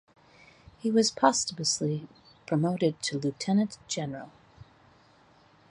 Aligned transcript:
He 0.79 0.89
was 0.89 1.11
posthumously 1.11 2.07
promoted 2.47 2.99
to 3.03 3.19
Lieutenant 3.19 3.77
General. 3.87 4.31